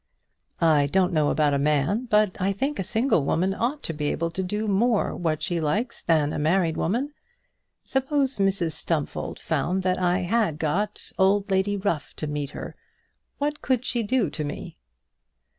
"I 0.59 0.87
don't 0.87 1.13
know 1.13 1.29
about 1.29 1.53
a 1.53 1.59
man; 1.59 2.05
but 2.07 2.35
I 2.41 2.53
think 2.53 2.79
a 2.79 2.83
single 2.83 3.23
woman 3.23 3.53
ought 3.53 3.83
to 3.83 3.93
be 3.93 4.07
able 4.07 4.31
to 4.31 4.41
do 4.41 4.67
more 4.67 5.15
what 5.15 5.43
she 5.43 5.59
likes 5.59 6.01
than 6.01 6.33
a 6.33 6.39
married 6.39 6.75
woman. 6.75 7.13
Suppose 7.83 8.39
Mrs 8.39 8.71
Stumfold 8.71 9.37
found 9.37 9.83
that 9.83 9.99
I 9.99 10.21
had 10.23 10.57
got 10.57 11.11
old 11.19 11.51
Lady 11.51 11.77
Ruff 11.77 12.15
to 12.15 12.25
meet 12.25 12.49
her, 12.49 12.75
what 13.37 13.61
could 13.61 13.85
she 13.85 14.01
do 14.01 14.31
to 14.31 14.43
me?" 14.43 14.75